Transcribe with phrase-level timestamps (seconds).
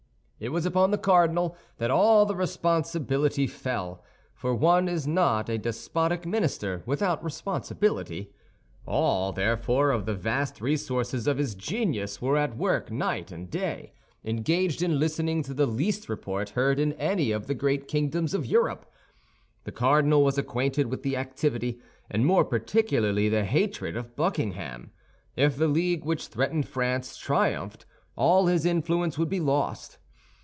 [0.41, 5.59] It was upon the cardinal that all the responsibility fell, for one is not a
[5.59, 8.33] despotic minister without responsibility.
[8.87, 13.93] All, therefore, of the vast resources of his genius were at work night and day,
[14.25, 18.43] engaged in listening to the least report heard in any of the great kingdoms of
[18.47, 18.91] Europe.
[19.65, 21.79] The cardinal was acquainted with the activity,
[22.09, 24.89] and more particularly the hatred, of Buckingham.
[25.35, 29.99] If the league which threatened France triumphed, all his influence would be lost.